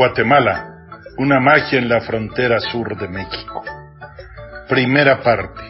[0.00, 0.86] Guatemala,
[1.18, 3.62] una magia en la frontera sur de México.
[4.66, 5.60] Primera parte.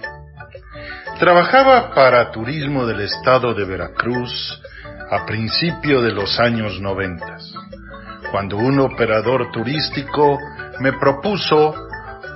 [1.19, 4.63] Trabajaba para Turismo del Estado de Veracruz
[5.11, 7.53] a principio de los años noventas,
[8.31, 10.39] cuando un operador turístico
[10.79, 11.75] me propuso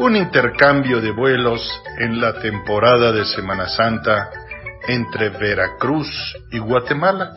[0.00, 1.62] un intercambio de vuelos
[2.00, 4.30] en la temporada de Semana Santa
[4.88, 6.08] entre Veracruz
[6.50, 7.36] y Guatemala.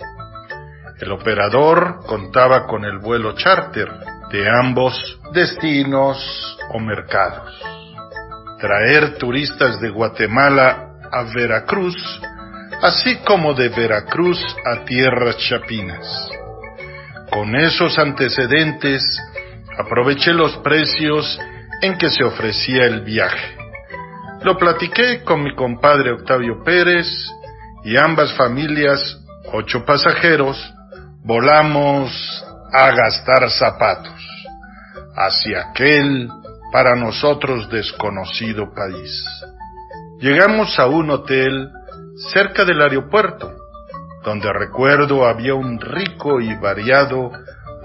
[0.99, 6.17] El operador contaba con el vuelo charter de ambos destinos
[6.73, 7.53] o mercados.
[8.59, 11.95] Traer turistas de Guatemala a Veracruz,
[12.81, 16.29] así como de Veracruz a tierras chapinas.
[17.31, 19.03] Con esos antecedentes,
[19.77, 21.39] aproveché los precios
[21.81, 23.55] en que se ofrecía el viaje.
[24.43, 27.07] Lo platiqué con mi compadre Octavio Pérez
[27.83, 29.19] y ambas familias,
[29.53, 30.57] ocho pasajeros,
[31.23, 34.21] volamos a gastar zapatos
[35.15, 36.29] hacia aquel
[36.71, 39.25] para nosotros desconocido país.
[40.19, 41.71] Llegamos a un hotel
[42.33, 43.53] cerca del aeropuerto,
[44.23, 47.31] donde recuerdo había un rico y variado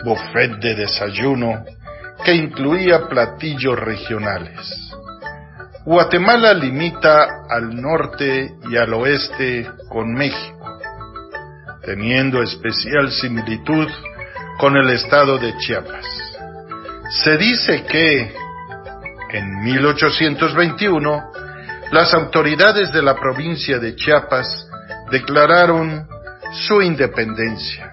[0.04, 1.64] buffet de desayuno
[2.24, 4.92] que incluía platillos regionales.
[5.84, 10.78] Guatemala limita al norte y al oeste con México,
[11.84, 13.88] teniendo especial similitud
[14.62, 16.06] con el estado de Chiapas.
[17.24, 18.32] Se dice que
[19.30, 21.32] en 1821
[21.90, 24.68] las autoridades de la provincia de Chiapas
[25.10, 26.06] declararon
[26.52, 27.92] su independencia.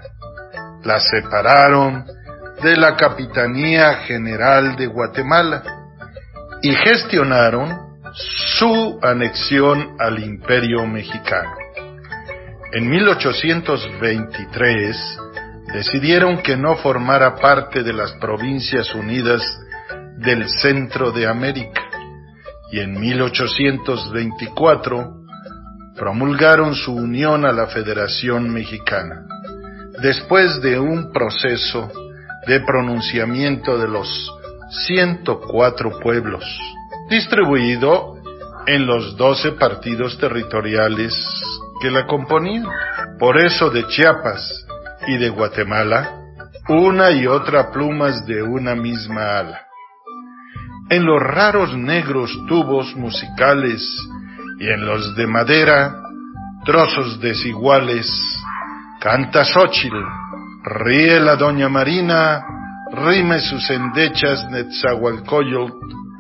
[0.84, 2.06] La separaron
[2.62, 5.64] de la Capitanía General de Guatemala
[6.62, 11.56] y gestionaron su anexión al Imperio Mexicano.
[12.74, 15.29] En 1823
[15.74, 19.44] decidieron que no formara parte de las Provincias Unidas
[20.18, 21.84] del Centro de América
[22.72, 25.16] y en 1824
[25.96, 29.26] promulgaron su unión a la Federación Mexicana,
[30.02, 31.92] después de un proceso
[32.48, 34.32] de pronunciamiento de los
[34.88, 36.44] 104 pueblos,
[37.10, 38.16] distribuido
[38.66, 41.14] en los 12 partidos territoriales
[41.82, 42.66] que la componían.
[43.18, 44.66] Por eso de Chiapas
[45.10, 46.20] y de Guatemala,
[46.68, 49.62] una y otra plumas de una misma ala.
[50.90, 53.82] En los raros negros tubos musicales
[54.60, 55.96] y en los de madera,
[56.66, 58.08] trozos desiguales,
[59.00, 60.04] canta Xochitl,
[60.64, 62.44] ríe la doña Marina,
[62.92, 65.74] rime sus endechas Netzahualcoyotl,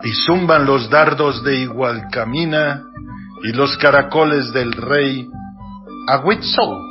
[0.03, 2.83] y zumban los dardos de Igualcamina
[3.43, 5.27] y los caracoles del rey
[6.07, 6.88] Ahuitzol,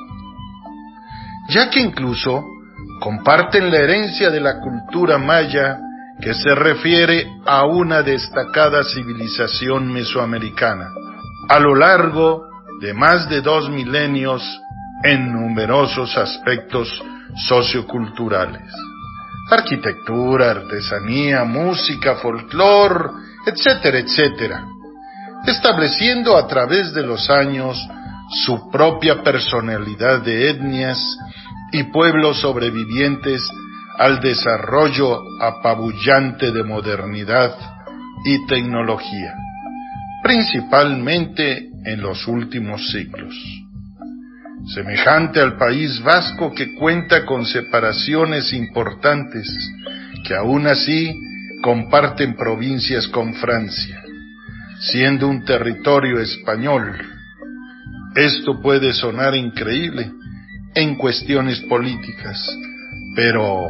[1.49, 2.45] ya que incluso
[3.01, 5.79] comparten la herencia de la cultura maya
[6.21, 10.91] que se refiere a una destacada civilización mesoamericana,
[11.49, 12.45] a lo largo
[12.81, 14.43] de más de dos milenios
[15.05, 16.89] en numerosos aspectos
[17.47, 18.73] socioculturales.
[19.51, 23.13] Arquitectura, artesanía, música, folclor,
[23.47, 24.65] etcétera, etcétera,
[25.47, 27.79] estableciendo a través de los años
[28.31, 30.99] su propia personalidad de etnias
[31.73, 33.43] y pueblos sobrevivientes
[33.99, 37.57] al desarrollo apabullante de modernidad
[38.25, 39.35] y tecnología,
[40.23, 43.35] principalmente en los últimos siglos.
[44.75, 49.49] Semejante al país vasco que cuenta con separaciones importantes,
[50.27, 51.15] que aún así
[51.63, 54.03] comparten provincias con Francia,
[54.81, 57.18] siendo un territorio español.
[58.19, 60.11] Esto puede sonar increíble
[60.75, 62.45] en cuestiones políticas,
[63.15, 63.69] pero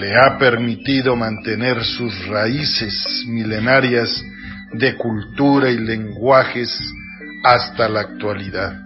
[0.00, 4.20] le ha permitido mantener sus raíces milenarias
[4.72, 6.76] de cultura y lenguajes
[7.44, 8.82] hasta la actualidad.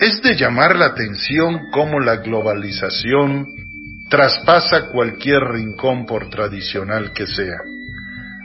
[0.00, 3.46] Es de llamar la atención cómo la globalización
[4.10, 7.58] traspasa cualquier rincón por tradicional que sea.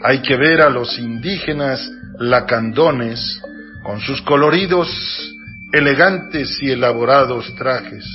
[0.03, 1.89] Hay que ver a los indígenas
[2.19, 3.41] lacandones
[3.83, 5.30] con sus coloridos,
[5.73, 8.05] elegantes y elaborados trajes,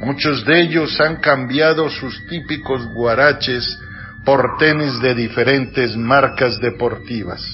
[0.00, 3.78] Muchos de ellos han cambiado sus típicos guaraches
[4.24, 7.44] por tenis de diferentes marcas deportivas,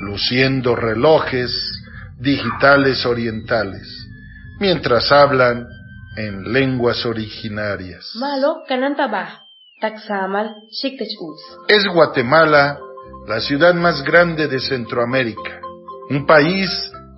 [0.00, 1.50] luciendo relojes
[2.18, 3.88] digitales orientales,
[4.60, 5.66] mientras hablan
[6.18, 8.12] en lenguas originarias.
[11.68, 12.78] Es Guatemala
[13.26, 15.60] la ciudad más grande de Centroamérica,
[16.10, 16.68] un país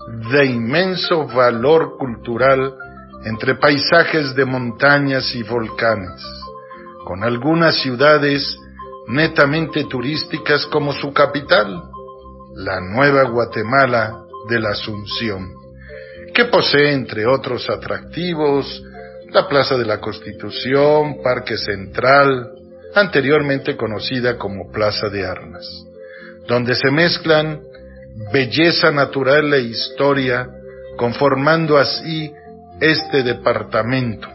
[0.06, 2.75] de inmenso valor cultural
[3.25, 6.23] entre paisajes de montañas y volcanes,
[7.05, 8.56] con algunas ciudades
[9.08, 11.82] netamente turísticas como su capital,
[12.55, 14.14] la Nueva Guatemala
[14.49, 15.53] de la Asunción,
[16.32, 18.82] que posee, entre otros atractivos,
[19.32, 22.53] la Plaza de la Constitución, Parque Central,
[22.94, 25.67] anteriormente conocida como Plaza de Armas,
[26.47, 27.61] donde se mezclan
[28.33, 30.49] belleza natural e historia,
[30.97, 32.33] conformando así
[32.81, 34.29] este departamento,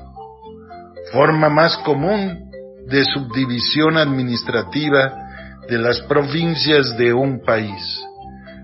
[1.11, 2.51] forma más común
[2.87, 5.13] de subdivisión administrativa
[5.67, 8.01] de las provincias de un país.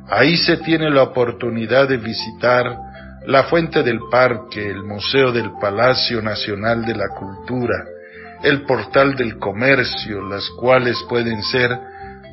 [0.09, 2.77] Ahí se tiene la oportunidad de visitar
[3.25, 7.83] la Fuente del Parque, el Museo del Palacio Nacional de la Cultura,
[8.43, 11.77] el Portal del Comercio, las cuales pueden ser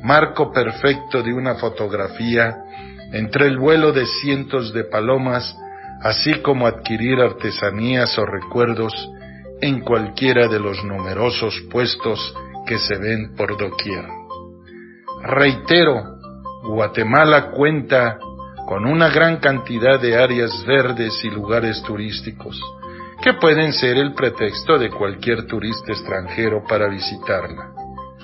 [0.05, 2.55] marco perfecto de una fotografía
[3.11, 5.57] entre el vuelo de cientos de palomas,
[6.01, 8.93] así como adquirir artesanías o recuerdos
[9.61, 12.35] en cualquiera de los numerosos puestos
[12.67, 14.05] que se ven por doquier.
[15.23, 16.03] Reitero,
[16.63, 18.19] Guatemala cuenta
[18.67, 22.61] con una gran cantidad de áreas verdes y lugares turísticos,
[23.23, 27.71] que pueden ser el pretexto de cualquier turista extranjero para visitarla.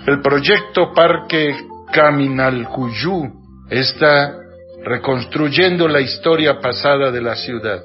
[0.05, 3.31] El proyecto Parque Caminalcuyú
[3.69, 4.37] está
[4.83, 7.83] reconstruyendo la historia pasada de la ciudad.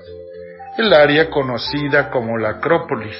[0.79, 3.17] El área conocida como la Acrópolis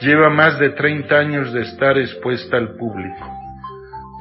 [0.00, 3.26] lleva más de 30 años de estar expuesta al público.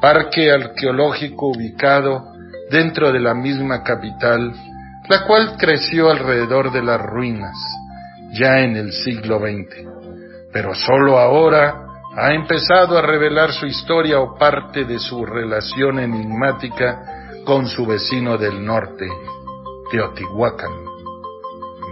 [0.01, 2.33] Parque arqueológico ubicado
[2.69, 4.53] dentro de la misma capital,
[5.07, 7.55] la cual creció alrededor de las ruinas,
[8.33, 9.87] ya en el siglo XX,
[10.51, 17.41] pero solo ahora ha empezado a revelar su historia o parte de su relación enigmática
[17.45, 19.07] con su vecino del norte,
[19.91, 20.71] Teotihuacán,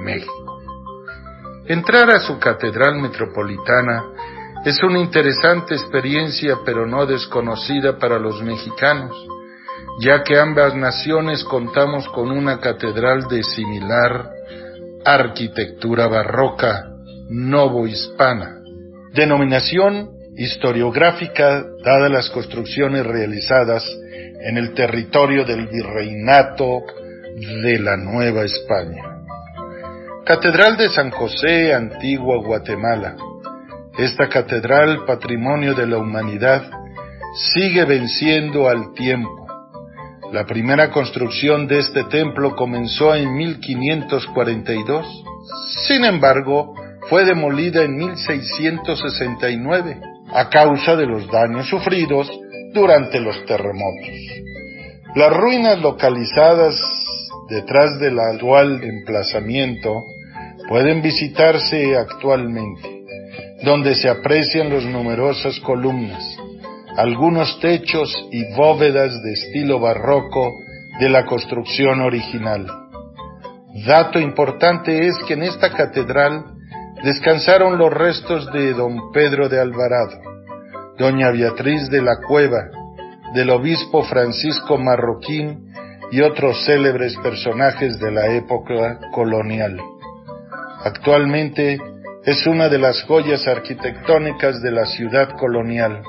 [0.03, 0.59] México.
[1.67, 4.03] Entrar a su catedral metropolitana
[4.65, 9.15] es una interesante experiencia pero no desconocida para los mexicanos,
[9.99, 14.29] ya que ambas naciones contamos con una catedral de similar
[15.05, 16.83] arquitectura barroca
[17.29, 18.64] novohispana,
[19.15, 23.83] denominación historiográfica dada las construcciones realizadas
[24.41, 26.83] en el territorio del virreinato
[27.63, 29.01] de la Nueva España.
[30.25, 33.15] Catedral de San José, Antigua Guatemala.
[33.97, 36.69] Esta catedral, patrimonio de la humanidad,
[37.53, 39.47] sigue venciendo al tiempo.
[40.33, 45.23] La primera construcción de este templo comenzó en 1542.
[45.87, 46.73] Sin embargo,
[47.09, 49.99] fue demolida en 1669
[50.33, 52.29] a causa de los daños sufridos
[52.73, 54.09] durante los terremotos.
[55.15, 56.75] Las ruinas localizadas
[57.49, 60.03] detrás del actual emplazamiento
[60.67, 63.03] pueden visitarse actualmente,
[63.63, 66.23] donde se aprecian las numerosas columnas,
[66.97, 70.53] algunos techos y bóvedas de estilo barroco
[70.99, 72.65] de la construcción original.
[73.85, 76.54] Dato importante es que en esta catedral
[77.05, 80.19] descansaron los restos de don Pedro de Alvarado,
[80.97, 82.63] doña Beatriz de la Cueva,
[83.35, 85.71] del obispo Francisco Marroquín
[86.11, 89.79] y otros célebres personajes de la época colonial.
[90.83, 91.77] Actualmente
[92.23, 96.01] es una de las joyas arquitectónicas de la ciudad colonial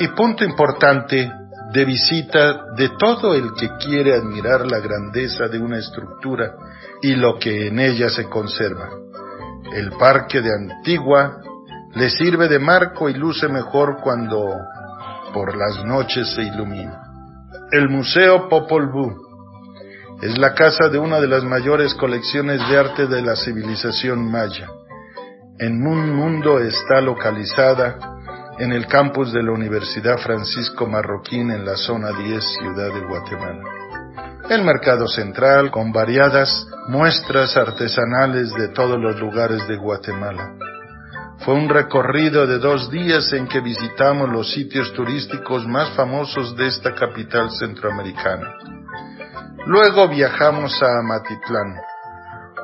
[0.00, 1.30] y punto importante
[1.72, 6.54] de visita de todo el que quiere admirar la grandeza de una estructura
[7.02, 9.09] y lo que en ella se conserva.
[9.72, 11.40] El parque de Antigua
[11.94, 14.56] le sirve de marco y luce mejor cuando
[15.32, 17.00] por las noches se ilumina.
[17.70, 19.14] El Museo Popol Vuh
[20.22, 24.68] es la casa de una de las mayores colecciones de arte de la civilización maya.
[25.58, 27.96] En un mundo está localizada
[28.58, 33.79] en el campus de la Universidad Francisco Marroquín en la zona 10, Ciudad de Guatemala
[34.50, 40.54] el mercado central con variadas muestras artesanales de todos los lugares de Guatemala.
[41.44, 46.66] Fue un recorrido de dos días en que visitamos los sitios turísticos más famosos de
[46.66, 48.56] esta capital centroamericana.
[49.66, 51.76] Luego viajamos a Amatitlán,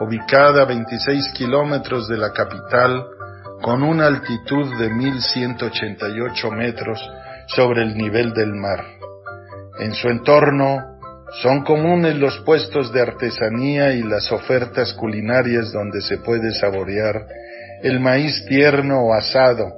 [0.00, 3.06] ubicada a 26 kilómetros de la capital,
[3.62, 6.98] con una altitud de 1188 metros
[7.46, 8.84] sobre el nivel del mar.
[9.78, 10.95] En su entorno
[11.42, 17.26] son comunes los puestos de artesanía y las ofertas culinarias donde se puede saborear
[17.82, 19.70] el maíz tierno o asado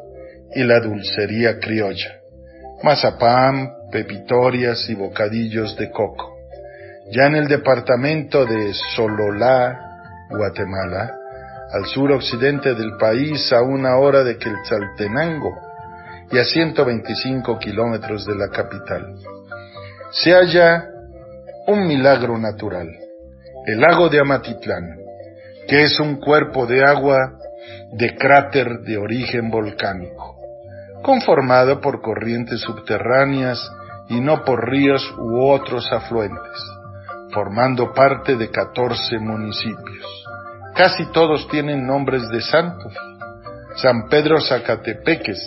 [0.55, 2.21] y la dulcería criolla,
[2.83, 6.37] mazapán, pepitorias y bocadillos de coco.
[7.11, 9.81] Ya en el departamento de Sololá,
[10.31, 11.13] Guatemala,
[11.73, 15.59] al sur occidente del país a una hora de Quetzaltenango
[16.31, 19.15] y a 125 kilómetros de la capital,
[20.13, 20.85] se halla
[21.69, 22.89] un milagro natural,
[23.67, 24.97] el lago de Amatitlán,
[25.69, 27.35] que es un cuerpo de agua
[27.93, 30.39] de cráter de origen volcánico,
[31.03, 33.71] conformado por corrientes subterráneas
[34.09, 36.59] y no por ríos u otros afluentes,
[37.35, 40.25] formando parte de 14 municipios.
[40.75, 42.95] Casi todos tienen nombres de santos.
[43.77, 45.39] San Pedro Zacatepeques,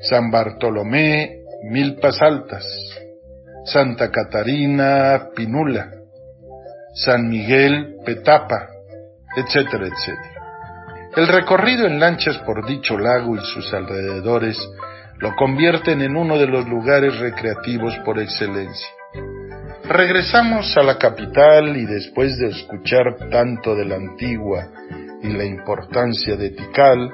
[0.00, 2.64] San Bartolomé Milpas Altas,
[3.64, 5.90] Santa Catarina Pinula,
[6.94, 8.68] San Miguel Petapa,
[9.36, 10.34] etcétera, etcétera.
[11.16, 14.58] El recorrido en lanchas por dicho lago y sus alrededores
[15.18, 18.88] lo convierten en uno de los lugares recreativos por excelencia.
[19.88, 24.68] Regresamos a la capital y después de escuchar tanto de la antigua
[25.22, 27.10] y la importancia de Tikal,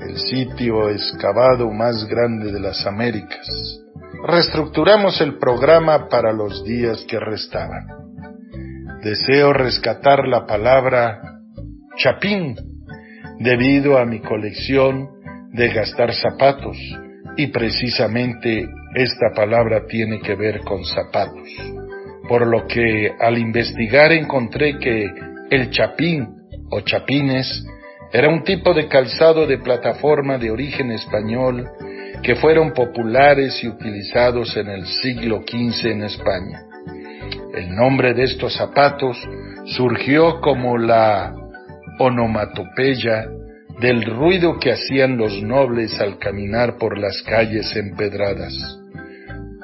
[0.00, 3.46] el sitio excavado más grande de las Américas,
[4.26, 7.86] reestructuramos el programa para los días que restaban.
[9.02, 11.20] Deseo rescatar la palabra
[11.96, 12.56] chapín
[13.38, 15.08] debido a mi colección
[15.52, 16.76] de gastar zapatos
[17.36, 21.48] y precisamente esta palabra tiene que ver con zapatos.
[22.28, 25.08] Por lo que al investigar encontré que
[25.50, 26.26] el chapín
[26.70, 27.64] o chapines
[28.12, 31.68] era un tipo de calzado de plataforma de origen español
[32.26, 36.60] que fueron populares y utilizados en el siglo XV en España.
[37.54, 39.16] El nombre de estos zapatos
[39.66, 41.32] surgió como la
[42.00, 43.26] onomatopeya
[43.80, 48.54] del ruido que hacían los nobles al caminar por las calles empedradas.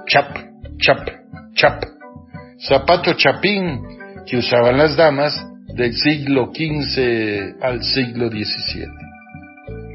[0.06, 0.36] Chap,
[0.78, 1.08] chap,
[1.54, 1.82] chap.
[2.60, 3.82] Zapato chapín
[4.24, 5.34] que usaban las damas
[5.74, 9.01] del siglo XV al siglo XVII.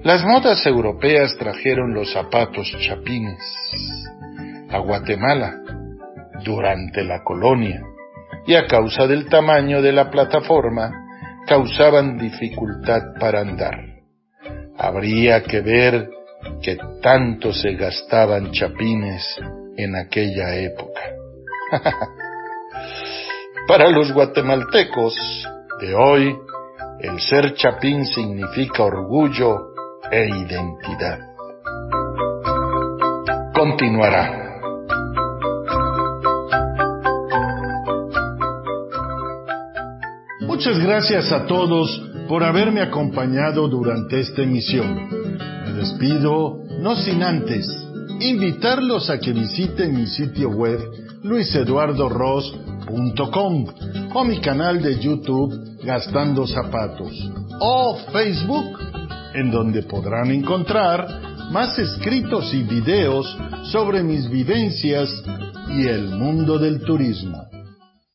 [0.07, 3.43] Las modas europeas trajeron los zapatos chapines
[4.69, 5.59] a Guatemala
[6.45, 7.81] durante la colonia
[8.45, 10.93] y a causa del tamaño de la plataforma
[11.45, 13.81] causaban dificultad para andar.
[14.77, 16.07] Habría que ver
[16.61, 19.37] que tanto se gastaban chapines
[19.75, 21.01] en aquella época.
[23.67, 25.45] Para los guatemaltecos
[25.81, 26.33] de hoy,
[27.01, 29.66] el ser chapín significa orgullo
[30.11, 31.19] e identidad.
[33.53, 34.43] Continuará.
[40.41, 45.09] Muchas gracias a todos por haberme acompañado durante esta emisión.
[45.65, 47.67] Me despido, no sin antes,
[48.19, 50.79] invitarlos a que visiten mi sitio web
[51.23, 53.65] luiseduardoros.com
[54.13, 57.11] o mi canal de YouTube Gastando Zapatos
[57.59, 58.86] o Facebook,
[59.33, 63.37] en donde podrán encontrar más escritos y videos
[63.71, 65.23] sobre mis vivencias
[65.69, 67.56] y el mundo del turismo.